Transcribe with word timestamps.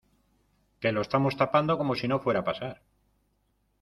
que 0.79 0.93
lo 0.95 1.01
estamos 1.05 1.37
tapando 1.41 1.77
como 1.79 1.93
si 1.99 2.07
no 2.07 2.21
fuera 2.23 2.39
a 2.41 2.47
pasar 2.49 2.75